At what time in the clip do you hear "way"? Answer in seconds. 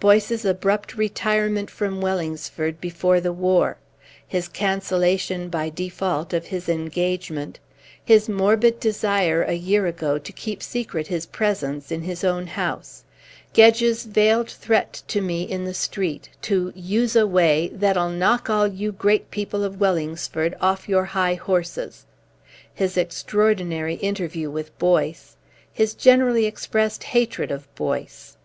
17.24-17.68